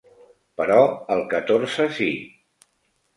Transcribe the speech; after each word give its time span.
Però 0.61 0.77
el 1.15 1.21
catorze 1.33 1.85
sí. 1.99 2.09